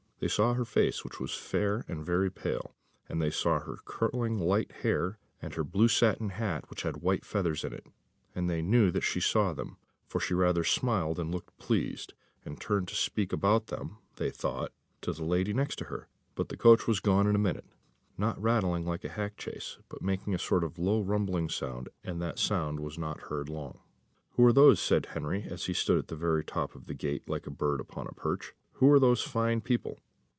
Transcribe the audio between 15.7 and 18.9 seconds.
to her. But the coach was gone in a minute, not rattling